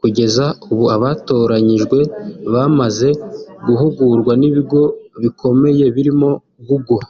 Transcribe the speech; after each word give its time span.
Kugeza 0.00 0.44
ubu 0.70 0.84
abatoranyijwe 0.96 1.98
bamaze 2.52 3.08
guhugurwa 3.66 4.32
n’ibigo 4.40 4.80
bikomeye 5.22 5.84
birimo 5.94 6.30
google 6.68 7.04